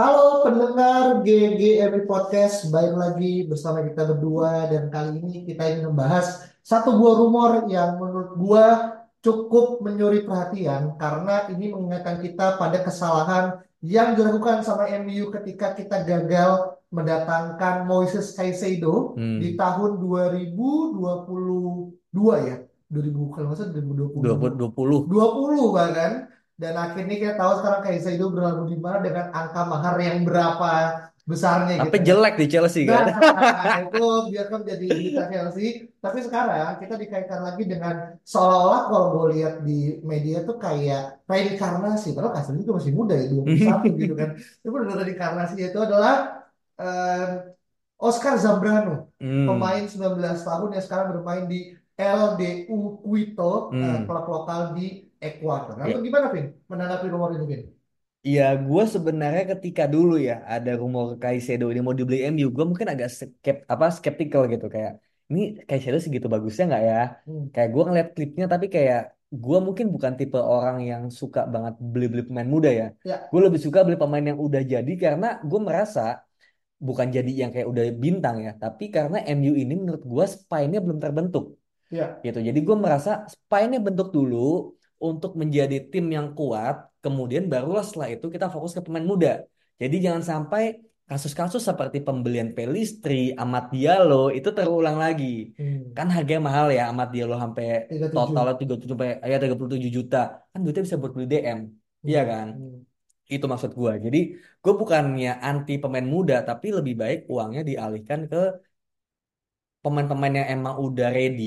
[0.00, 6.48] Halo pendengar GGMI Podcast, balik lagi bersama kita berdua dan kali ini kita ingin membahas
[6.64, 13.60] satu buah rumor yang menurut gua cukup menyuri perhatian karena ini mengingatkan kita pada kesalahan
[13.84, 19.36] yang dilakukan sama MU ketika kita gagal mendatangkan Moises Caicedo Hmm.
[19.36, 22.56] di tahun 2022 ya.
[22.88, 24.64] 2000 kalau nggak salah 2020.
[24.64, 25.12] 2020.
[25.12, 30.18] 20 bahkan dan akhirnya kita tahu sekarang Caicedo berlalu di mana dengan angka mahar yang
[30.28, 30.68] berapa
[31.30, 32.06] besarnya Tapi gitu.
[32.08, 33.06] jelek di Chelsea kan.
[33.64, 35.66] Nah, itu biarkan menjadi berita Chelsea.
[36.04, 42.08] Tapi sekarang kita dikaitkan lagi dengan seolah-olah kalau gue lihat di media tuh kayak reinkarnasi.
[42.16, 44.28] Padahal Casemiro juga masih muda ya, 21 gitu kan.
[44.60, 46.14] Itu benar reinkarnasi itu adalah
[46.80, 47.24] eh,
[48.00, 49.44] Oscar Zambrano, Hmm.
[49.44, 51.76] pemain 19 tahun yang sekarang bermain di
[52.18, 53.42] LDU Quito,
[53.84, 54.06] eh, Hmm.
[54.06, 54.82] klub lokal di
[55.26, 55.74] Ekuador.
[55.78, 56.46] Nah, lu gimana, Vin?
[56.70, 57.62] Menanggapi rumor ini, Vin?
[58.28, 62.88] Iya, gue sebenarnya ketika dulu ya ada rumor Caicedo ini mau dibeli MU, gue mungkin
[62.92, 64.92] agak skep apa skeptical gitu kayak
[65.30, 66.96] ini Caicedo segitu bagusnya nggak ya?
[67.26, 67.44] Hmm.
[67.54, 68.98] Kayak gue ngeliat klipnya tapi kayak
[69.44, 72.84] gue mungkin bukan tipe orang yang suka banget beli-beli pemain muda ya.
[73.08, 73.16] Ya.
[73.32, 76.00] Gue lebih suka beli pemain yang udah jadi karena gue merasa
[76.88, 80.98] bukan jadi yang kayak udah bintang ya, tapi karena MU ini menurut gue spine-nya belum
[81.04, 81.44] terbentuk.
[81.90, 82.22] Ya.
[82.22, 82.38] gitu.
[82.38, 88.30] Jadi gue merasa spine-nya bentuk dulu untuk menjadi tim yang kuat, kemudian barulah setelah itu
[88.30, 89.42] kita fokus ke pemain muda.
[89.80, 90.78] Jadi jangan sampai
[91.10, 95.50] kasus-kasus seperti pembelian Pelistri, Amad Diallo itu terulang lagi.
[95.58, 95.90] Hmm.
[95.90, 98.14] Kan harganya mahal ya Amad Diallo sampai 37.
[98.14, 100.22] totalnya 37 sampai ya 37 juta.
[100.54, 101.58] Kan duitnya bisa buat beli DM.
[102.06, 102.46] Iya kan?
[102.54, 102.78] Hmm.
[103.26, 103.92] Itu maksud gue.
[104.06, 108.69] Jadi gue bukannya anti pemain muda, tapi lebih baik uangnya dialihkan ke
[109.82, 111.44] pemain-pemain yang emang udah ready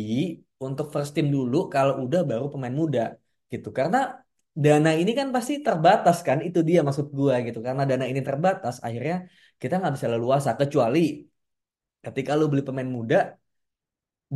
[0.66, 3.02] untuk first team dulu, kalau udah baru pemain muda
[3.54, 3.70] gitu.
[3.78, 3.98] Karena
[4.64, 7.60] dana ini kan pasti terbatas kan, itu dia maksud gua gitu.
[7.68, 9.16] Karena dana ini terbatas, akhirnya
[9.62, 11.00] kita nggak bisa leluasa kecuali
[12.06, 13.18] ketika lu beli pemain muda,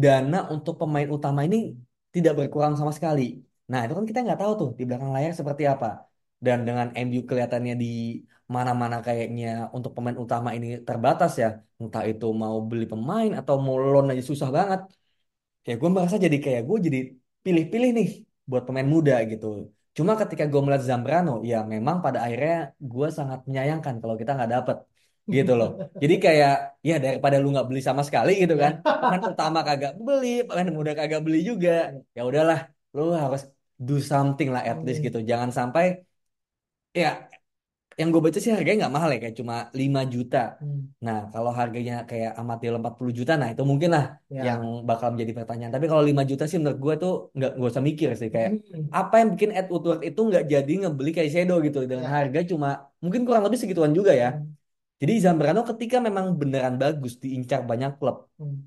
[0.03, 1.57] dana untuk pemain utama ini
[2.15, 3.21] tidak berkurang sama sekali.
[3.71, 6.06] Nah, itu kan kita nggak tahu tuh di belakang layar seperti apa.
[6.45, 7.87] Dan dengan MU kelihatannya di
[8.55, 11.47] mana-mana kayaknya untuk pemain utama ini terbatas ya.
[11.81, 14.79] Entah itu mau beli pemain atau mau loan aja susah banget.
[15.67, 16.99] Ya gue merasa jadi kayak gue jadi
[17.45, 18.07] pilih-pilih nih
[18.49, 19.45] buat pemain muda gitu.
[19.97, 22.55] Cuma ketika gue melihat Zambrano, ya memang pada akhirnya
[22.91, 24.77] gue sangat menyayangkan kalau kita nggak dapet
[25.35, 25.69] gitu loh.
[26.01, 26.51] Jadi kayak
[26.89, 30.91] ya daripada lu nggak beli sama sekali gitu kan, pemain utama kagak beli, pemain muda
[30.99, 31.69] kagak beli juga.
[32.15, 32.57] Ya udahlah,
[32.95, 33.41] lu harus
[33.87, 35.07] do something lah at least Hmm.
[35.07, 35.19] gitu.
[35.31, 35.83] Jangan sampai
[37.03, 37.09] ya
[37.99, 40.37] yang gue baca sih harganya nggak mahal ya kayak cuma 5 juta.
[40.61, 40.81] Hmm.
[41.05, 44.41] Nah, kalau harganya kayak Amat Diallo 40 juta, nah itu mungkin lah Ya.
[44.53, 45.73] yang bakal menjadi pertanyaan.
[45.75, 48.85] Tapi kalau 5 juta sih menurut gue tuh nggak nggak usah mikir sih kayak Hmm.
[49.01, 52.11] apa yang bikin Ed Woodward itu nggak jadi ngebeli Caicedo gitu dengan Ya.
[52.21, 52.67] harga cuma
[53.03, 54.29] mungkin kurang lebih segituan juga ya.
[54.37, 54.53] Hmm.
[55.01, 58.57] Jadi Zambrano ketika memang beneran bagus diincar banyak klub, Hmm.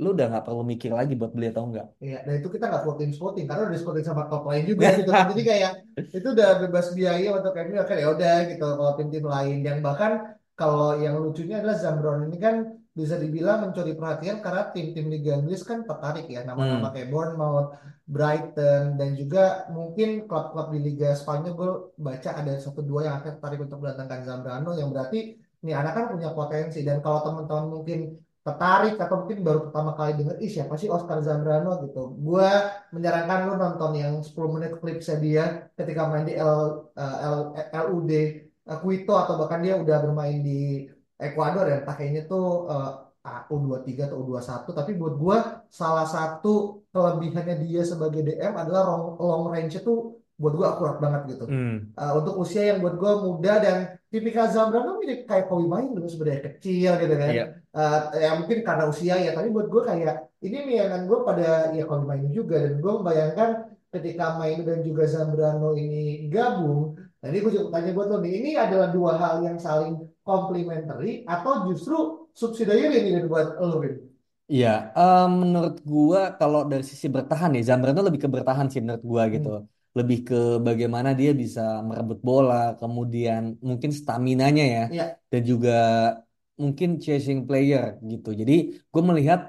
[0.00, 1.86] Lu udah nggak perlu mikir lagi buat beli atau enggak.
[2.02, 5.10] Iya, dan itu kita nggak voting voting karena udah voting sama klub lain juga gitu
[5.14, 5.24] kan.
[5.30, 5.70] Jadi kayak
[6.16, 10.12] itu udah bebas biaya untuk MU kan ya udah gitu kalau tim-tim lain yang bahkan
[10.58, 12.56] kalau yang lucunya adalah Zambrano ini kan
[12.92, 16.94] bisa dibilang mencuri perhatian karena tim-tim Liga Inggris kan tertarik ya nama-nama Hmm.
[16.94, 17.68] kayak Bournemouth,
[18.04, 23.30] Brighton dan juga mungkin klub-klub di Liga Spanyol gue baca ada satu dua yang akan
[23.40, 25.18] tertarik untuk mendatangkan Zambrano yang berarti
[25.64, 27.98] nih anak kan punya potensi dan kalau teman-teman mungkin
[28.42, 32.18] tertarik atau mungkin baru pertama kali denger ih siapa sih Oscar Zambrano gitu.
[32.18, 32.48] Gue
[32.90, 35.44] menyarankan lu nonton yang 10 menit klipsnya dia
[35.78, 37.38] ketika main di L, eh, L,
[37.86, 40.90] LUD eh, Quito atau bahkan dia udah bermain di
[41.22, 41.86] Ekuador ya.
[41.86, 45.38] Entah kayaknya tuh eh, U23 atau U21 tapi buat gue
[45.70, 51.38] salah satu kelebihannya dia sebagai DM adalah long, long range itu buat gue akurat banget
[51.38, 51.46] gitu.
[51.46, 51.94] Hmm.
[51.94, 53.76] Uh, untuk usia yang buat gue muda dan
[54.12, 57.44] tipikal Zambrano mirip kayak Kobe Bryant dulu sebenarnya kecil gitu kan Iya.
[57.72, 60.14] Uh, ya mungkin karena usia ya tapi buat gue kayak
[60.44, 63.50] ini bayangan gue pada ya Kobe Bryant juga dan gue membayangkan
[63.92, 68.32] ketika main dan juga Zambrano ini gabung nah ini gue juga tanya buat lo nih
[68.38, 69.94] ini adalah dua hal yang saling
[70.26, 71.96] complementary atau justru
[72.34, 74.12] subsidiary ini buat lo Vin?
[74.52, 74.68] Iya,
[74.98, 79.22] em, menurut gua kalau dari sisi bertahan ya Zambrano lebih ke bertahan sih menurut gua
[79.34, 79.48] gitu.
[79.48, 79.81] Hmm.
[79.98, 80.36] Lebih ke
[80.68, 85.04] bagaimana dia bisa merebut bola, kemudian mungkin staminanya ya, Iya.
[85.32, 85.70] dan juga
[86.62, 88.28] mungkin chasing player gitu.
[88.40, 88.52] Jadi
[88.92, 89.40] gue melihat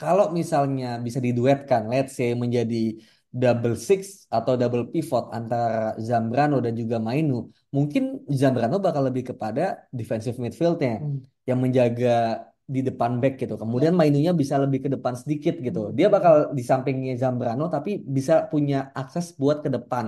[0.00, 2.96] kalau misalnya bisa diduetkan, let's say menjadi
[3.30, 7.34] double six atau double pivot antara Zambrano dan juga Mainu,
[7.76, 11.20] mungkin Zambrano bakal lebih kepada defensive midfieldnya Hmm.
[11.48, 13.54] yang menjaga di depan back gitu.
[13.62, 13.98] Kemudian Ya.
[14.00, 15.78] Mainunya bisa lebih ke depan sedikit gitu.
[15.98, 20.06] Dia bakal di sampingnya Zambrano tapi bisa punya akses buat ke depan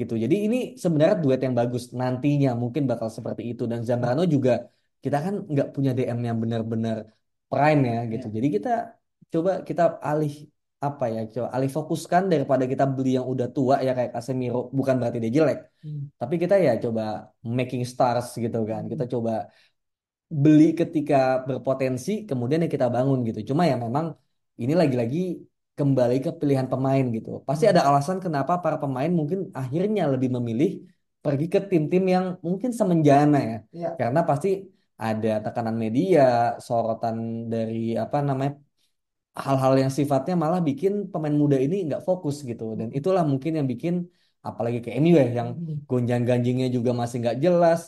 [0.00, 0.12] gitu.
[0.22, 4.50] Jadi ini sebenarnya duet yang bagus nantinya mungkin bakal seperti itu dan Zambrano juga
[5.04, 6.96] kita kan nggak punya DM yang benar-benar
[7.50, 8.26] prime ya gitu.
[8.28, 8.32] Ya.
[8.36, 8.70] Jadi kita
[9.32, 10.32] coba kita alih
[10.86, 14.94] apa ya coba alih fokuskan daripada kita beli yang udah tua ya kayak Casemiro bukan
[15.00, 16.10] berarti dia jelek Hmm.
[16.20, 17.02] tapi kita ya coba
[17.58, 19.12] making stars gitu kan kita Hmm.
[19.14, 19.32] coba
[20.42, 21.14] beli ketika
[21.48, 24.06] berpotensi kemudian ya kita bangun gitu cuma ya memang
[24.62, 25.18] ini lagi-lagi
[25.78, 27.70] kembali ke pilihan pemain gitu pasti Hmm.
[27.72, 30.68] ada alasan kenapa para pemain mungkin akhirnya lebih memilih
[31.24, 33.96] pergi ke tim-tim yang mungkin semenjana ya Ya.
[33.98, 34.48] karena pasti
[35.04, 36.20] ada tekanan media
[36.66, 37.16] sorotan
[37.52, 38.52] dari apa namanya
[39.44, 43.66] hal-hal yang sifatnya malah bikin pemain muda ini nggak fokus gitu dan itulah mungkin yang
[43.72, 43.94] bikin
[44.48, 45.86] apalagi ke MU ya yang Hmm.
[45.90, 47.80] gonjang-ganjingnya juga masih nggak jelas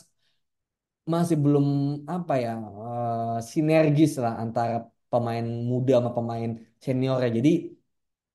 [1.13, 1.65] masih belum
[2.13, 2.49] apa ya
[2.81, 4.73] eh, sinergis lah antara
[5.11, 6.49] pemain muda sama pemain
[6.85, 7.49] senior ya jadi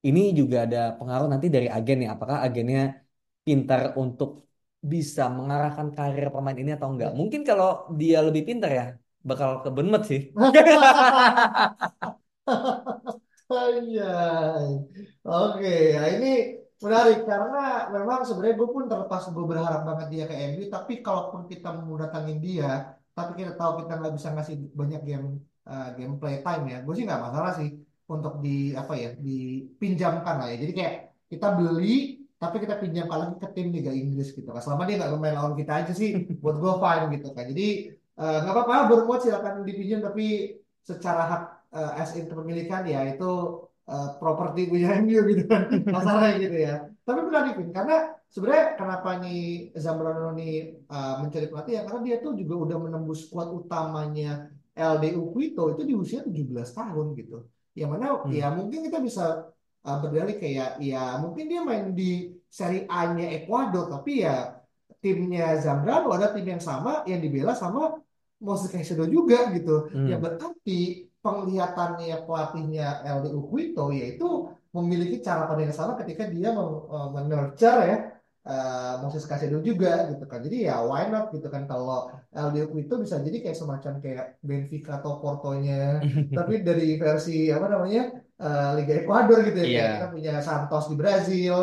[0.06, 2.80] ini juga ada pengaruh nanti dari agen ya apakah agennya
[3.46, 4.28] pintar untuk
[4.92, 7.16] bisa mengarahkan karir pemain ini atau enggak Ya.
[7.20, 7.66] mungkin kalau
[8.00, 8.84] dia lebih pintar ya
[9.28, 10.20] bakal ke Bournemouth sih
[13.50, 14.04] Iya.
[15.28, 16.26] Oke, nah ini
[16.84, 17.58] menarik karena
[17.96, 21.96] memang sebenarnya gue pun terlepas gue berharap banget dia ke MU, tapi kalaupun kita mau
[22.02, 25.26] datangin dia, tapi kita tahu kita nggak bisa ngasih banyak game
[25.70, 27.68] eh, gameplay time ya, gue sih nggak masalah sih
[28.04, 30.56] untuk di apa ya dipinjamkan lah ya.
[30.62, 30.94] Jadi kayak
[31.32, 34.60] kita beli tapi kita pinjamkan lagi ke tim Liga Inggris gitu kan.
[34.60, 36.10] Selama dia nggak main lawan kita aja sih,
[36.42, 37.44] buat gue fine gitu kan.
[37.50, 37.66] Jadi
[38.20, 40.24] eh, nggak apa-apa, Bournemouth silakan dipinjam tapi
[40.84, 41.42] secara hak
[41.76, 43.24] eh, as in kepemilikan ya itu
[43.90, 45.62] eh, properti punya MU gitu kan.
[45.96, 46.74] Masalahnya gitu ya.
[47.04, 47.96] Tapi menarik Vin karena
[48.32, 49.40] sebenarnya kenapa nih
[49.76, 50.52] Zambrano nih
[50.88, 51.82] eh, mencari pelatih ya?
[51.86, 57.14] Karena dia tuh juga udah menembus skuad utamanya LDU Quito itu di usia 17 tahun
[57.14, 57.44] gitu.
[57.74, 58.32] Yang mana Hmm.
[58.32, 59.24] ya mungkin kita bisa
[59.84, 64.54] eh, berdalih kayak ya mungkin dia main di Serie A-nya Ecuador tapi ya
[65.02, 68.00] timnya Zambrano ada tim yang sama yang dibela sama
[68.40, 69.92] Moses Caicedo juga gitu.
[69.92, 70.08] Hmm.
[70.08, 72.82] yang berarti penglihatannya pelatihnya
[73.16, 74.24] LDU Quito yaitu
[74.76, 77.96] memiliki cara pandang yang sama ketika dia men- eh, men-nurture ya
[78.48, 80.38] eh, Moses Caicedo juga gitu kan.
[80.46, 81.94] Jadi ya why not gitu kan kalau
[82.44, 85.74] LDU Quito bisa jadi kayak semacam kayak Benfica atau Portonya
[86.36, 88.00] tapi dari versi apa namanya
[88.42, 89.66] eh, Liga Ekuador gitu ya.
[89.72, 89.94] Kayak Iya.
[89.96, 91.54] kita punya Santos di Brazil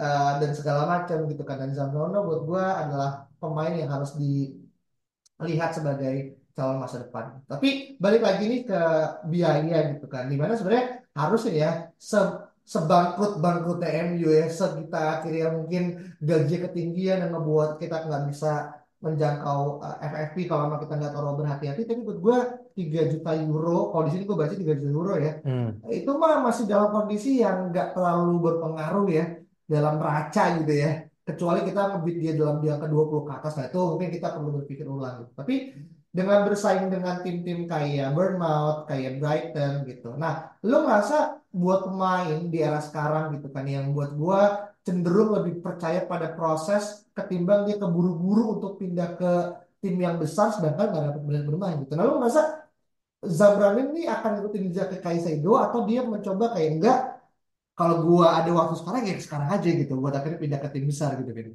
[0.00, 1.56] eh, dan segala macam gitu kan.
[1.62, 3.10] Dan Zambrano buat gua adalah
[3.40, 7.24] pemain yang harus dilihat sebagai calon masa depan.
[7.44, 7.68] Tapi
[8.00, 8.80] balik lagi nih ke
[9.28, 10.24] biaya gitu kan.
[10.26, 11.70] Di mana sebenarnya harusnya ya
[12.00, 12.20] se
[12.66, 15.82] sebangkrut bangkrutnya MU ya sekitar akhirnya mungkin
[16.18, 21.36] gaji ketinggian yang ngebuat kita nggak bisa menjangkau eh, FFP kalau memang kita nggak terlalu
[21.44, 21.82] berhati-hati.
[21.86, 22.38] Tapi buat gue
[22.74, 25.68] 3 juta euro, kalau di sini gue baca 3 juta euro ya, Hmm.
[25.86, 29.24] itu mah masih dalam kondisi yang nggak terlalu berpengaruh ya
[29.68, 30.90] dalam raca gitu ya.
[31.22, 34.50] Kecuali kita ngebit dia dalam dia ke 20 ke atas, nah itu mungkin kita perlu
[34.62, 35.14] berpikir ulang.
[35.22, 35.30] gitu.
[35.36, 35.54] Tapi
[36.16, 40.06] dengan bersaing dengan tim-tim kayak Bournemouth, kayak Brighton gitu.
[40.22, 40.32] Nah,
[40.68, 41.16] lo ngerasa
[41.60, 44.40] buat pemain di era sekarang gitu kan yang buat gua
[44.86, 46.82] cenderung lebih percaya pada proses
[47.16, 49.30] ketimbang dia keburu-buru untuk pindah ke
[49.82, 51.92] tim yang besar sedangkan nggak dapat menit bermain gitu.
[51.96, 52.42] Nah, lo ngerasa
[53.38, 56.98] Zambrano ini akan ikutin jejak ke Kaisedo atau dia mencoba kayak enggak
[57.78, 61.10] kalau gua ada waktu sekarang ya sekarang aja gitu buat akhirnya pindah ke tim besar
[61.20, 61.48] gitu Vin.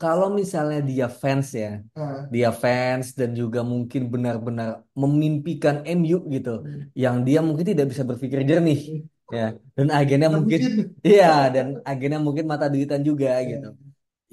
[0.00, 4.68] Kalau misalnya dia fans ya, Nah, dia fans dan juga mungkin benar-benar
[5.02, 6.90] memimpikan MU gitu, Hmm.
[7.02, 8.78] yang dia mungkin tidak bisa berpikir jernih,
[9.34, 9.42] ya,
[9.76, 10.60] dan agennya mungkin,
[11.08, 13.66] iya, dan agennya mungkin mata duitan juga Ya, gitu.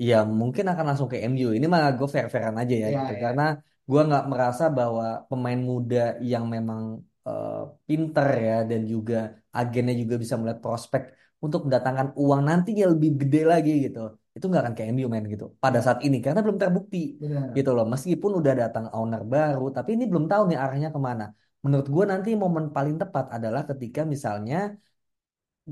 [0.10, 1.48] Ya mungkin akan langsung ke MU.
[1.58, 3.20] Ini mah gue fair-fairan aja ya ya, gitu, ya.
[3.24, 3.44] karena
[3.90, 5.98] gue nggak merasa bahwa pemain muda
[6.32, 6.84] yang memang
[7.28, 7.54] eh,
[7.88, 9.16] pinter ya dan juga
[9.58, 11.02] agennya juga bisa melihat prospek
[11.46, 14.00] untuk mendatangkan uang nantinya lebih gede lagi gitu.
[14.36, 17.52] Itu nggak akan ke MU men gitu pada saat ini karena belum terbukti Benar.
[17.58, 17.86] gitu loh.
[17.94, 21.24] Meskipun udah datang owner baru, tapi ini belum tahu nih arahnya ke mana.
[21.64, 24.56] Menurut gue nanti momen paling tepat adalah ketika misalnya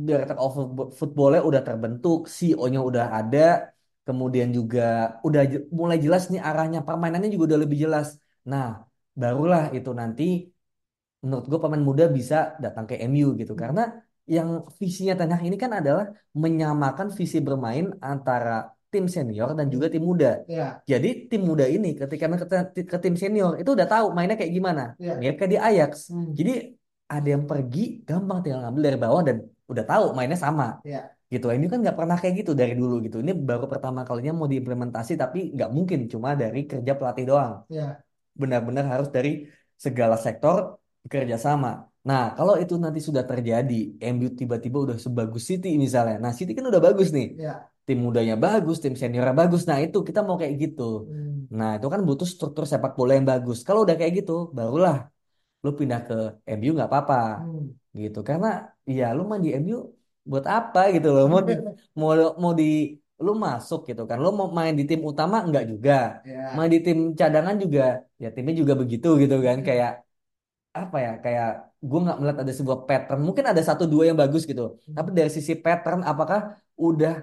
[0.07, 3.73] Director of Football- Footballnya udah terbentuk, CEO-nya udah ada,
[4.07, 4.81] kemudian juga
[5.27, 5.41] udah
[5.79, 8.07] mulai jelas nih arahnya, permainannya juga udah lebih jelas.
[8.51, 8.65] Nah,
[9.21, 10.23] barulah itu nanti
[11.23, 13.81] menurut gue pemain muda bisa datang ke MU gitu, karena
[14.29, 16.05] yang visinya Ten Hag ini kan adalah
[16.37, 20.41] menyamakan visi bermain antara tim senior dan juga tim muda.
[20.49, 24.37] Ya, Jadi tim muda ini ketika main ke, ke tim senior itu udah tahu mainnya
[24.37, 24.83] kayak gimana.
[24.97, 25.17] ya.
[25.21, 25.91] Mirip kayak di Ajax.
[26.09, 26.33] Hmm.
[26.33, 26.73] Jadi
[27.09, 29.37] ada yang pergi gampang tinggal ngambil dari bawah dan
[29.69, 30.81] udah tahu mainnya sama.
[30.85, 31.13] Ya.
[31.29, 31.45] Gitu.
[31.45, 33.21] Ini kan nggak pernah kayak gitu dari dulu gitu.
[33.21, 37.53] Ini baru pertama kalinya mau diimplementasi tapi nggak mungkin cuma dari kerja pelatih doang.
[37.69, 38.01] Ya.
[38.33, 39.45] Benar-benar harus dari
[39.77, 41.85] segala sektor bekerja sama.
[42.09, 43.73] Nah, kalau itu nanti sudah terjadi,
[44.13, 46.15] MU tiba-tiba udah sebagus City misalnya.
[46.23, 47.25] Nah, City kan udah bagus nih.
[47.45, 47.53] Ya.
[47.85, 49.61] Tim mudanya bagus, tim seniornya bagus.
[49.69, 50.81] Nah, itu kita mau kayak gitu.
[51.09, 51.49] Hmm.
[51.57, 53.57] Nah, itu kan butuh struktur sepak bola yang bagus.
[53.67, 54.95] Kalau udah kayak gitu, barulah
[55.65, 56.15] lu pindah ke
[56.57, 57.65] MU nggak apa-apa Hmm.
[58.03, 58.19] gitu.
[58.29, 58.47] Karena
[58.97, 59.77] ya lu main di MU
[60.29, 61.23] buat apa gitu loh.
[61.31, 61.53] Mau di,
[61.99, 62.11] mau
[62.43, 62.65] mau di
[63.25, 64.17] lu masuk gitu kan.
[64.23, 65.91] Lu mau main di tim utama enggak juga.
[66.31, 66.35] Ya.
[66.57, 67.81] Main di tim cadangan juga
[68.21, 69.57] ya timnya juga begitu gitu kan.
[69.67, 69.91] Kayak
[70.85, 71.11] apa ya?
[71.23, 71.49] Kayak
[71.89, 73.21] gue nggak melihat ada sebuah pattern.
[73.27, 74.79] Mungkin ada satu dua yang bagus gitu.
[74.97, 76.39] Tapi dari sisi pattern apakah
[76.79, 77.13] udah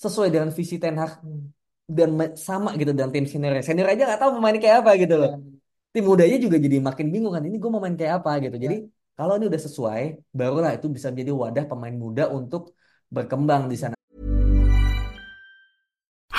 [0.00, 1.52] sesuai dengan visi Ten Hag Hmm.
[1.90, 5.18] dan sama gitu dengan tim senior senior aja nggak tahu mau main kayak apa gitu
[5.18, 5.42] loh
[5.90, 8.86] tim mudanya juga jadi makin bingung kan ini gue mau main kayak apa gitu jadi
[9.18, 12.78] kalau ini udah sesuai barulah itu bisa menjadi wadah pemain muda untuk
[13.10, 13.98] berkembang di sana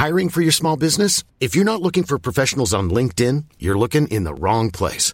[0.02, 1.22] Hiring for your small business?
[1.38, 5.14] If you're not looking for professionals on LinkedIn, you're looking in the wrong place.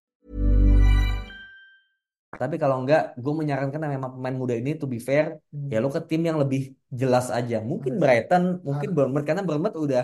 [2.41, 5.25] Tapi kalau enggak gue menyarankan memang pemain muda ini to be fair
[5.71, 6.61] ya lo ke tim yang lebih
[7.01, 8.01] jelas aja mungkin Hmm.
[8.01, 8.93] Brighton mungkin Ah.
[8.95, 10.03] Bournemouth karena Bournemouth udah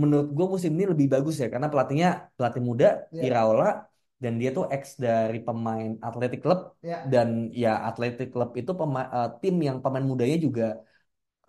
[0.00, 3.22] menurut gue musim ini lebih bagus ya karena pelatihnya pelatih muda Ya.
[3.26, 3.68] Iraola
[4.22, 6.96] dan dia tuh ex dari pemain Athletic Club Ya.
[7.12, 7.28] dan
[7.62, 10.64] ya Athletic Club itu pema- eh, tim yang pemain mudanya juga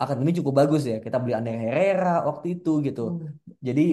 [0.03, 0.97] akademi cukup bagus ya.
[1.05, 3.01] Kita beli Ander Herrera waktu itu gitu.
[3.13, 3.29] Hmm.
[3.67, 3.83] Jadi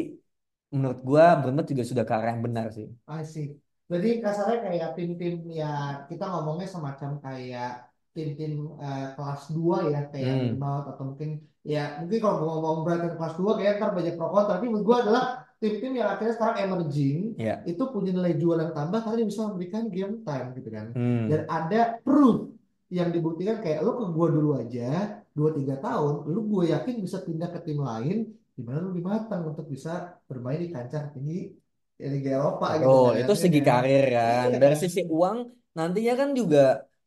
[0.75, 2.87] menurut gua Bournemouth juga sudah ke arah yang benar sih.
[3.07, 3.47] I see.
[3.90, 5.73] Jadi kasarnya kayak tim-tim ya
[6.06, 7.73] kita ngomongnya semacam kayak
[8.11, 10.62] tim-tim eh, kelas 2 ya kayak Hmm.
[10.62, 11.30] Atau mungkin
[11.66, 14.87] ya mungkin kalau mau ngomong Brighton kelas 2 kayak ntar banyak pro kontra tapi menurut
[14.87, 15.25] gua adalah
[15.61, 17.61] tim-tim yang akhirnya sekarang emerging Ya.
[17.66, 21.26] itu punya nilai jual yang tambah karena bisa memberikan game time gitu kan Hmm.
[21.28, 22.49] dan ada proof
[22.88, 27.54] yang dibuktikan kayak lu ke gua dulu aja 2-3 tahun lu gue yakin bisa pindah
[27.54, 31.54] ke tim lain di mana lu lebih matang untuk bisa bermain di kancah tinggi
[32.00, 33.69] ya, Liga Eropa gitu Oh, kan itu ya segi kan?
[33.69, 34.47] karir kan.
[34.47, 35.38] Iya Dari sisi uang
[35.76, 36.59] nantinya kan juga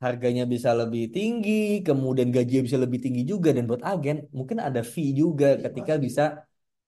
[0.03, 1.51] harganya bisa lebih tinggi,
[1.88, 5.93] kemudian gajinya bisa lebih tinggi juga dan buat agen mungkin ada fee juga Iya, ketika
[5.97, 6.05] pasti.
[6.05, 6.21] bisa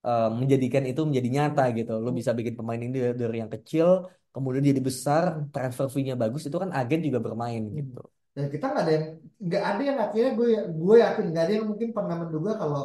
[0.06, 1.90] eh, menjadikan itu menjadi nyata gitu.
[2.04, 3.88] Lo bisa bikin pemain ini dari, dari yang kecil
[4.34, 5.22] kemudian jadi besar,
[5.52, 7.98] transfer fee-nya bagus itu kan agen juga bermain gitu.
[8.36, 9.06] Dan kita nggak ada yang
[9.46, 10.48] nggak ada yang akhirnya gue
[10.82, 12.80] gue yakin nggak ada yang mungkin pernah menduga kalau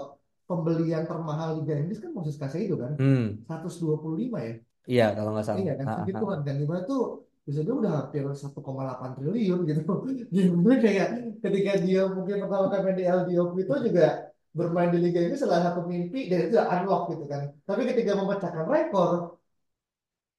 [0.48, 4.54] pembelian termahal Liga Inggris kan Moses Caicedo kan Hmm, 125 ya
[4.88, 5.60] iya kalau nggak salah.
[5.62, 5.86] iya kan?
[5.86, 6.44] Ah, segituan ah.
[6.46, 7.02] kan di mana tuh
[7.42, 9.82] bisa dia udah hampir 1,8 triliun gitu.
[10.34, 11.08] Jadi kayak
[11.42, 14.06] ketika dia mungkin pertama kali main di LDO itu juga
[14.52, 17.42] bermain di Liga Inggris salah satu mimpi dan itu udah unlock gitu kan.
[17.66, 19.12] Tapi ketika memecahkan rekor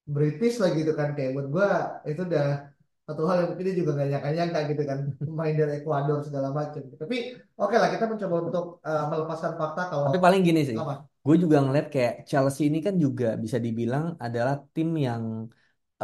[0.07, 1.11] British lah gitu kan.
[1.15, 1.69] Kayak buat gua
[2.07, 2.71] itu udah
[3.03, 4.99] satu hal yang mungkin dia juga gak nyangka-nyangka gitu kan.
[5.27, 6.81] Pemain dari Ekuador segala macam.
[6.87, 7.17] Tapi
[7.59, 11.35] oke lah kita mencoba untuk uh, melepaskan fakta kalau Tapi paling gini sih, apa gue
[11.43, 15.23] juga ngeliat kayak Chelsea ini kan juga bisa dibilang adalah tim yang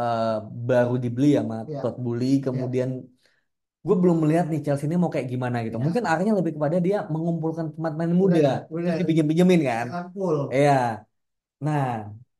[0.00, 0.24] eh,
[0.68, 1.78] baru dibeli sama Ya.
[1.82, 2.90] Todd Boehly, kemudian
[3.86, 5.76] gue belum melihat nih Chelsea ini mau kayak gimana gitu.
[5.78, 5.84] Ya.
[5.86, 8.98] Mungkin arahnya lebih kepada dia mengumpulkan pemain muda, Benar, terus benar.
[9.00, 9.86] dipinjem-pinjemin kan.
[10.14, 10.72] full Iya.
[11.66, 11.84] Nah,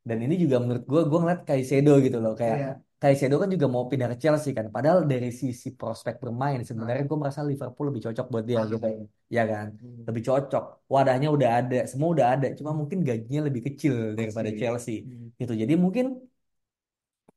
[0.09, 2.71] dan ini juga menurut gue, gue ngeliat Caicedo gitu loh, kayak Iya.
[3.01, 4.67] Caicedo kan juga mau pindah ke Chelsea kan.
[4.75, 8.67] Padahal dari sisi prospek bermain sebenarnya gue merasa Liverpool lebih cocok buat dia Ah.
[8.69, 8.87] gitu,
[9.37, 9.67] ya kan.
[9.81, 10.05] Hmm.
[10.09, 10.65] Lebih cocok,
[10.95, 14.49] wadahnya udah ada, semua udah ada, cuma mungkin gajinya lebih kecil daripada.
[14.61, 15.33] Chelsea Hmm.
[15.41, 15.53] gitu.
[15.63, 16.05] Jadi mungkin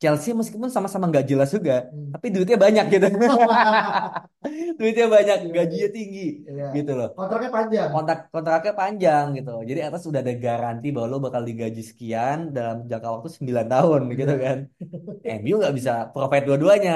[0.03, 2.12] Chelsea meskipun sama-sama nggak jelas juga, Hmm.
[2.13, 3.05] tapi duitnya banyak gitu.
[4.79, 5.95] Duitnya banyak, Iya, gajinya iya.
[5.98, 6.19] tinggi
[6.51, 6.65] Iya.
[6.77, 7.07] gitu loh.
[7.19, 7.88] Kontraknya panjang.
[7.95, 9.51] Kontrak kontraknya panjang gitu.
[9.69, 14.01] Jadi atas sudah ada garansi bahwa lo bakal digaji sekian dalam jangka waktu 9 tahun
[14.19, 14.43] gitu Iya.
[14.45, 14.57] kan.
[15.39, 16.93] MU nggak bisa provide dua-duanya.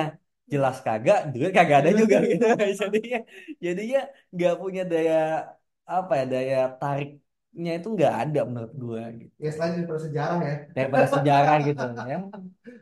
[0.53, 2.45] Jelas kagak, duit kagak ada juga gitu.
[2.81, 3.17] Jadinya
[3.65, 3.99] jadinya
[4.33, 5.15] nggak punya daya
[5.95, 6.57] apa ya daya
[7.57, 9.33] tariknya itu nggak ada menurut gua gitu.
[9.43, 10.53] Ya selain daripada sejarah ya.
[10.77, 12.17] Daripada sejarah gitu ya.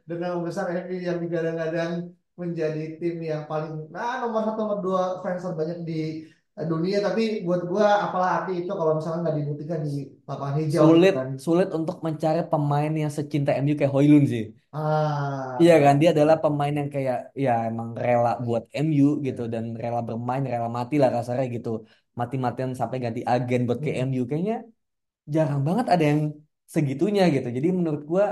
[0.10, 1.92] dengan besar MU yang digadang-gadang
[2.36, 5.94] menjadi tim yang paling nah nomor satu nomor dua fans terbanyak di
[6.60, 9.92] eh, dunia tapi buat gua apalah arti itu kalau misalnya nggak dibuktikan di
[10.28, 14.44] lapangan hijau gitu Sulit kan sulit untuk mencari pemain yang secinta MU kayak Højlund sih.
[14.76, 19.52] ah Iya kan dia adalah pemain yang kayak ya emang rela buat MU gitu Iya.
[19.54, 21.70] dan rela bermain rela mati lah kasarnya gitu
[22.22, 24.00] mati-matian sampai ganti agen buat ke Hmm.
[24.08, 24.56] MU kayaknya
[25.36, 26.22] jarang banget ada yang
[26.76, 27.48] segitunya gitu.
[27.58, 28.26] Jadi menurut gua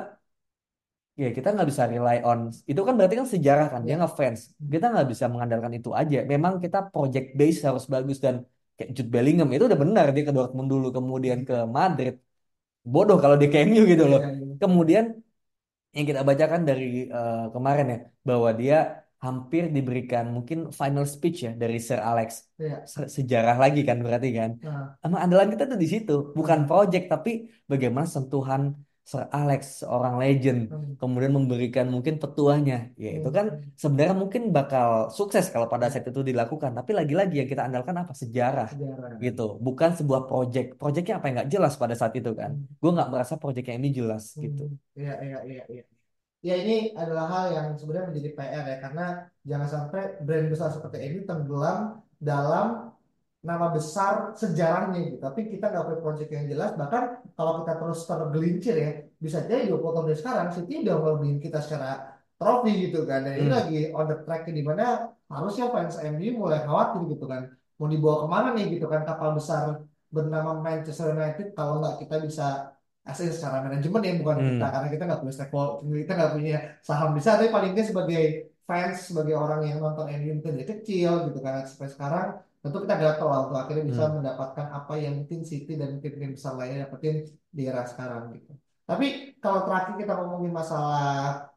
[1.21, 3.99] ya kita nggak bisa rely on itu kan berarti kan sejarah kan dia Iya.
[4.01, 4.39] ngefans.
[4.73, 6.17] Kita nggak bisa mengandalkan itu aja.
[6.33, 8.35] Memang kita project base harus bagus dan
[8.77, 12.13] kayak Jude Bellingham itu udah benar dia ke Dortmund dulu kemudian ke Madrid.
[12.93, 14.21] Bodoh kalau dia ke MU gitu loh.
[14.21, 14.55] Iya, iya.
[14.61, 15.05] kemudian
[15.95, 16.83] yang kita bacakan dari
[17.15, 17.97] eh, kemarin ya
[18.29, 18.75] bahwa dia
[19.25, 22.29] hampir diberikan mungkin final speech ya dari Sir Alex
[22.63, 22.75] Iya.
[22.93, 24.51] Se- sejarah lagi kan berarti kan.
[24.65, 27.29] Nah, emang andalan kita tuh di situ bukan project tapi
[27.71, 28.61] bagaimana sentuhan
[29.03, 30.95] Sir Alex seorang legend hmm.
[31.01, 32.95] kemudian memberikan mungkin petuahnya.
[32.95, 36.71] Ya itu kan sebenarnya mungkin bakal sukses kalau pada saat itu dilakukan.
[36.71, 38.15] Tapi lagi-lagi yang kita andalkan apa?
[38.15, 39.19] Sejarah sejarah.
[39.19, 39.59] gitu.
[39.59, 40.67] Bukan sebuah project.
[40.79, 42.51] Projectnya apa yang nggak jelas pada saat itu kan.
[42.55, 42.79] Hmm.
[42.79, 44.63] gue nggak merasa projectnya ini jelas gitu.
[44.71, 45.83] Hmm, Iya, iya, iya, iya.
[45.83, 45.92] Ya
[46.43, 49.05] ini adalah hal yang sebenarnya menjadi PR ya karena
[49.47, 52.67] jangan sampai brand besar seperti ini tenggelam dalam
[53.43, 55.17] nama besar sejarahnya gitu.
[55.19, 56.71] Tapi kita nggak punya project yang jelas.
[56.79, 57.03] Bahkan
[57.35, 61.59] kalau kita terus tergelincir ya, bisa jadi 20 tahun dari sekarang City udah ngelebihin kita
[61.63, 61.89] secara
[62.39, 63.19] trofi gitu kan.
[63.27, 63.57] Dan ini Hmm.
[63.59, 64.83] lagi on the track di mana
[65.27, 67.41] harusnya fans MU mulai khawatir gitu kan.
[67.79, 69.63] Mau dibawa ke mana nih gitu kan kapal besar
[70.15, 72.43] bernama Manchester United kalau nggak kita bisa
[73.10, 74.45] asing secara manajemen ya bukan Hmm.
[74.48, 76.55] kita karena kita nggak punya stakeholder kita nggak punya
[76.88, 78.22] saham di sana tapi paling nggak sebagai
[78.67, 82.25] fans sebagai orang yang nonton MU mungkin dari kecil gitu kan sampai sekarang
[82.63, 84.15] tentu kita gatel lah untuk akhirnya bisa Hmm.
[84.17, 87.15] mendapatkan apa yang mungkin City dan tim-tim besar lainnya dapetin
[87.56, 88.51] di era sekarang gitu
[88.88, 89.06] tapi
[89.43, 91.51] kalau terakhir kita ngomongin masalah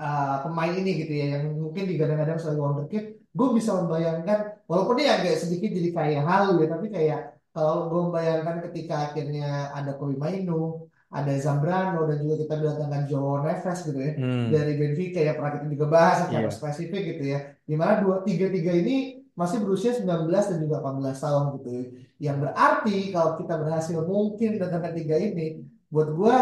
[0.00, 4.38] uh, pemain ini gitu ya yang mungkin digadang-gadang sebagai wonderkid gue bisa membayangkan
[4.70, 7.18] walaupun dia agak sedikit jadi kayak halu ya tapi kayak
[7.54, 13.46] kalau gue membayangkan ketika akhirnya ada Kobe Mainu ada Zambrano dan juga kita datangkan Joao
[13.46, 14.50] Neves gitu ya Hmm.
[14.50, 16.52] dari Benfica ya pernah kita juga bahas secara Iya.
[16.52, 18.96] spesifik gitu ya di mana dua tiga tiga ini
[19.32, 21.70] masih berusia 19 dan juga 18 tahun gitu
[22.18, 26.36] yang berarti kalau kita berhasil mungkin datangkan tiga ini buat gue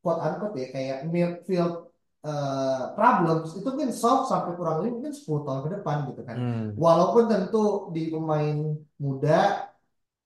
[0.00, 1.84] quote unquote ya kayak midfield
[2.18, 6.36] eh, problems itu mungkin solve sampai kurang lebih mungkin 10 tahun ke depan gitu kan.
[6.36, 6.66] Hmm.
[6.74, 8.56] Walaupun tentu di pemain
[8.98, 9.67] muda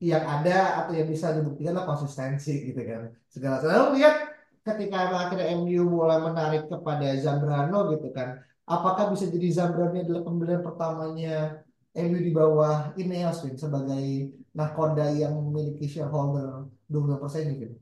[0.02, 3.14] yang ada atau yang bisa dibuktikan adalah konsistensi gitu kan.
[3.30, 4.34] Segala lalu lihat
[4.66, 8.42] ketika akhirnya MU mulai menarik kepada Zambrano gitu kan.
[8.66, 11.62] Apakah bisa jadi Zambrano adalah pembelian pertamanya
[11.94, 17.76] MU di bawah Ineos sebagai nakoda yang memiliki shareholder 20% gitu.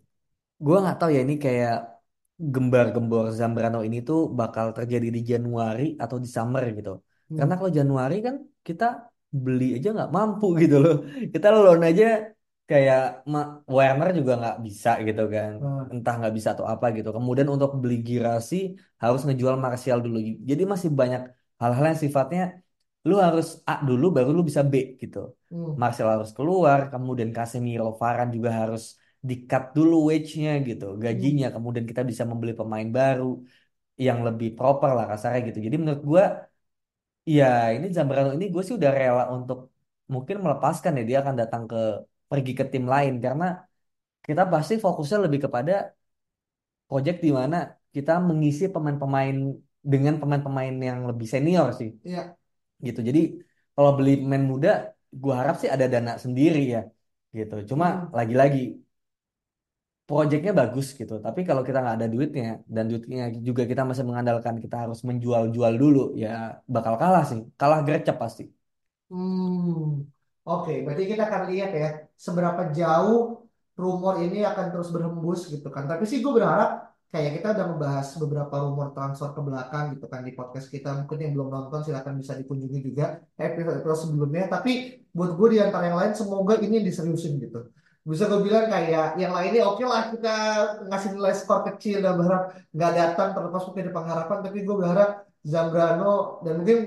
[0.61, 2.05] Gue nggak tahu ya ini kayak
[2.37, 7.01] gembar-gembor Zambrano ini tuh bakal terjadi di Januari atau di summer gitu.
[7.33, 7.37] Hmm.
[7.41, 9.10] Karena kalau Januari kan kita
[9.45, 10.95] beli aja nggak mampu gitu loh.
[11.35, 12.05] Kita loan aja
[12.71, 12.99] kayak
[13.33, 15.53] Ma- Werner juga nggak bisa gitu kan.
[15.65, 15.93] Hmm.
[15.95, 17.09] Entah nggak bisa atau apa gitu.
[17.17, 18.57] Kemudian untuk beli Girassi
[19.03, 20.17] harus ngejual Martial dulu.
[20.51, 21.21] Jadi masih banyak
[21.61, 22.41] hal-hal yang sifatnya
[23.09, 25.19] lu harus A dulu baru lu bisa B gitu.
[25.51, 25.73] Hmm.
[25.83, 28.83] Martial harus keluar, kemudian Casemiro, Varane juga harus
[29.29, 31.47] di-cut dulu wage-nya gitu, gajinya.
[31.55, 33.25] Kemudian kita bisa membeli pemain baru
[34.07, 35.59] yang lebih proper lah kasarnya gitu.
[35.67, 36.25] Jadi menurut gua
[37.37, 39.59] ya ini Zambrano ini gue sih udah rela untuk
[40.13, 41.77] mungkin melepaskan ya dia akan datang ke
[42.31, 43.45] pergi ke tim lain karena
[44.27, 45.73] kita pasti fokusnya lebih kepada
[46.89, 47.57] project di mana
[47.95, 49.37] kita mengisi pemain-pemain
[49.93, 52.37] dengan pemain-pemain yang lebih senior sih Iya.
[52.87, 53.01] gitu.
[53.09, 53.21] Jadi
[53.75, 54.71] kalau beli pemain muda,
[55.23, 56.81] gua harap sih ada dana sendiri ya,
[57.39, 57.55] gitu.
[57.71, 58.11] Cuma Hmm.
[58.19, 58.61] lagi-lagi
[60.11, 61.15] proyeknya bagus gitu.
[61.27, 65.73] Tapi kalau kita nggak ada duitnya dan duitnya juga kita masih mengandalkan kita harus menjual-jual
[65.83, 66.29] dulu, ya
[66.75, 67.41] bakal kalah sih.
[67.61, 68.43] Kalah gercep pasti.
[69.11, 70.07] Hmm,
[70.47, 71.87] oke, berarti kita akan lihat ya
[72.27, 73.19] seberapa jauh
[73.83, 75.85] rumor ini akan terus berhembus gitu kan.
[75.91, 76.71] Tapi sih gue berharap
[77.13, 80.89] kayak kita udah ngebahas beberapa rumor transfer ke belakang gitu kan di podcast kita.
[80.99, 84.43] Mungkin yang belum nonton silahkan bisa dikunjungi juga episode-episode sebelumnya.
[84.55, 84.71] Tapi
[85.17, 87.61] buat gue di antara yang lain semoga ini diseriusin gitu.
[88.01, 90.35] Bisa gue bilang kayak yang lainnya oke lah kita
[90.89, 95.11] ngasih nilai skor kecil dan berharap nggak datang terlepas mungkin ada pengharapan tapi gue berharap
[95.45, 96.79] Zambrano dan mungkin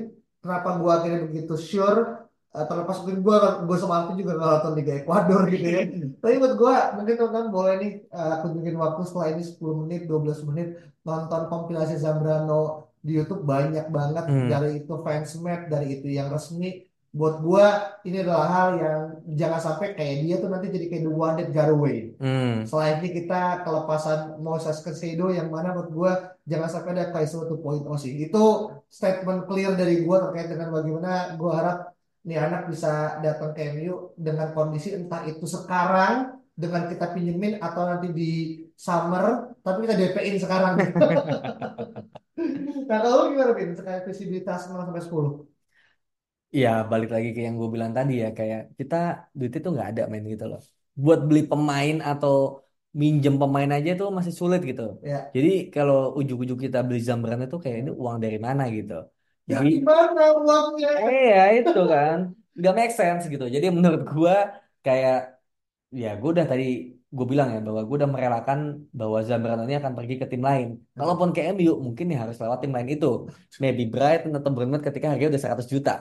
[0.42, 2.24] kenapa gue akhirnya begitu sure
[2.54, 5.82] uh, terlepas mungkin gue gue sama Alvin juga nonton Liga Ekuador gitu ya.
[6.22, 10.50] Tapi buat gue mungkin teman-teman boleh nih uh, kunjungin waktu setelah ini 10 menit 12
[10.50, 10.68] menit
[11.04, 14.26] nonton kompilasi Zambrano di YouTube banyak banget.
[14.30, 14.48] Hmm.
[14.48, 17.66] dari itu fansmade dari itu yang resmi buat gue
[18.10, 19.02] ini adalah hal yang
[19.38, 22.64] jangan sampai kayak dia tuh nanti jadi kayak the one that got away Hmm.
[22.64, 26.12] Selain ini kita kelepasan Moses Caicedo yang mana menurut gue
[26.48, 28.16] jangan sampai ada Caicedo 2.0 sih.
[28.16, 31.92] Itu statement clear dari gue terkait dengan bagaimana gue harap
[32.24, 37.84] nih anak bisa datang ke MU dengan kondisi entah itu sekarang dengan kita pinjemin atau
[37.92, 38.32] nanti di
[38.80, 40.80] summer tapi kita DP-in sekarang.
[42.88, 43.76] nah kalau gimana Vin?
[43.76, 45.53] Terkait visibilitas 0 sampai 10?
[46.62, 48.96] Ya balik lagi ke yang gue bilang tadi ya kayak kita
[49.38, 50.60] duitnya tuh nggak ada main gitu loh.
[51.04, 52.34] Buat beli pemain atau
[53.02, 54.82] minjem pemain aja tuh masih sulit gitu.
[55.12, 55.18] Ya.
[55.36, 58.94] Jadi kalau ujuk-ujuk kita beli Zambrano itu kayak ini uang dari mana gitu.
[59.52, 60.92] Ya Jadi gimana uangnya?
[61.10, 62.18] eh ya itu kan
[62.58, 63.46] nggak make sense gitu.
[63.56, 64.34] Jadi menurut gua
[64.86, 65.16] kayak
[66.02, 66.66] ya gue udah tadi
[67.18, 68.60] gue bilang ya bahwa gue udah merelakan
[69.00, 70.68] bahwa Zambrano ini akan pergi ke tim lain.
[70.98, 73.08] Kalaupun ke MU mungkin ya harus lewat tim lain itu.
[73.64, 75.92] Maybe Brighton atau Bournemouth ketika harganya udah 100 juta.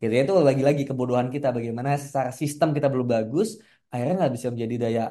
[0.00, 0.12] Gitu.
[0.16, 3.48] Ya itu lagi-lagi kebodohan kita bagaimana secara sistem kita belum bagus
[3.92, 5.02] akhirnya nggak bisa menjadi daya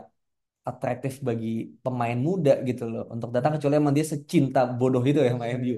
[0.70, 1.48] atraktif bagi
[1.84, 3.04] pemain muda gitu loh.
[3.14, 5.76] Untuk datang kecuali emang dia secinta bodoh itu ya sama MU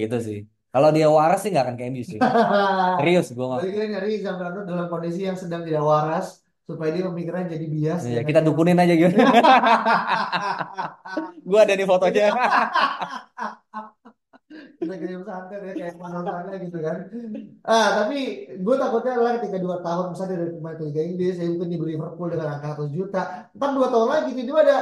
[0.00, 0.38] gitu sih.
[0.74, 2.20] Kalau dia waras sih nggak akan ke MU sih.
[2.98, 6.26] Serius gue nggak Jadi kita nyari Zambrano dalam kondisi yang sedang tidak waras
[6.64, 8.00] supaya dia pemikiran jadi bias.
[8.08, 9.12] ya, dan kita dukunin aja gitu.
[11.44, 12.32] Gue ada nih fotonya
[14.84, 16.96] kita kirim santet ya kayak mana sana gitu kan.
[17.64, 18.18] Ah tapi
[18.54, 21.92] gue takutnya adalah ketika dua tahun misalnya dari pemain ke Liga Inggris, ya mungkin dibeli
[21.96, 23.22] Liverpool dengan angka 100 juta.
[23.56, 24.78] Ntar dua tahun lagi tiba ada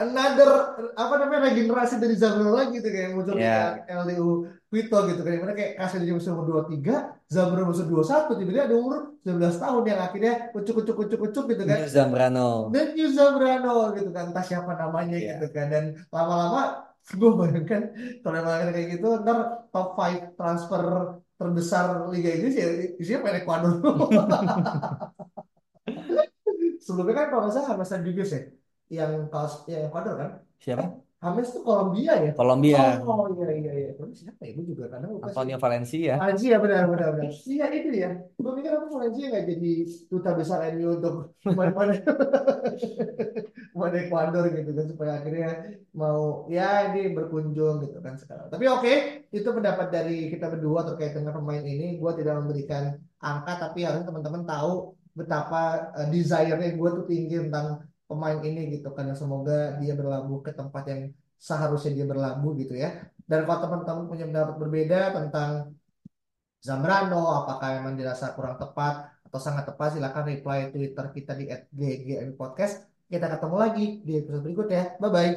[0.00, 0.50] another
[0.98, 4.30] apa namanya regenerasi dari Zambrano lagi gitu kayak muncul kayak LDU
[4.72, 5.30] Quito gitu kan.
[5.36, 9.62] Di mana kayak kasih dia umur umur 23, Zambrano umur 21, tiba-tiba ada umur 19
[9.62, 11.78] tahun yang akhirnya ucuk ucuk ucuk ucuk gitu kan.
[11.86, 15.38] Zambrano dan New Zambrano gitu kan entah siapa namanya Iya.
[15.38, 17.82] gitu kan dan lama-lama gue bayangkan
[18.22, 19.38] kalau akhirnya kayak gitu ntar
[19.74, 20.82] top 5 transfer
[21.34, 22.66] terbesar Liga Inggris ya
[23.02, 23.72] isinya pemain Ecuador.
[26.86, 28.40] Sebelumnya kan kalau nggak salah Rodriguez ya
[29.02, 30.30] yang kaos yang Ecuador kan?
[30.62, 34.98] Siapa James tuh Kolombia ya Kolombia oh iya iya iya Tapi siapa ya gue juga
[34.98, 35.38] lupa sih.
[35.38, 37.30] Antonio Valencia Valencia benar benar benar.
[37.30, 38.10] Iya itu dia.
[38.34, 39.72] Gue pikir apa Valencia nggak jadi
[40.10, 41.14] duta besar MU untuk
[41.46, 41.94] mana-mana
[43.78, 45.50] mana Ecuador gitu kan supaya akhirnya
[45.94, 48.50] mau ya ini berkunjung gitu kan sekarang.
[48.50, 48.92] Tapi oke
[49.30, 52.02] itu pendapat dari kita berdua terkait dengan pemain ini.
[52.02, 57.84] Gue tidak memberikan angka tapi harusnya teman-teman tahu betapa uh, desire-nya gue tuh tinggi tentang
[58.12, 59.08] pemain ini gitu kan.
[59.08, 61.00] Dan semoga dia berlabuh ke tempat yang
[61.40, 63.08] seharusnya dia berlabuh gitu ya.
[63.24, 65.74] Dan kalau teman-teman punya pendapat berbeda tentang
[66.62, 72.38] Zambrano, apakah memang dirasa kurang tepat atau sangat tepat, silakan reply Twitter kita di @ggm
[72.38, 72.86] podcast.
[73.10, 75.00] Kita ketemu lagi di episode berikutnya.
[75.02, 75.32] Bye bye.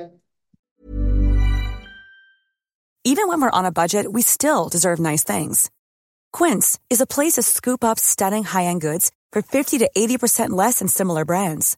[3.06, 5.70] Even when we're on a budget, we still deserve nice things.
[6.34, 10.80] Quince is a place to scoop up stunning high-end goods for 50 to 80% less
[10.80, 11.78] than similar brands.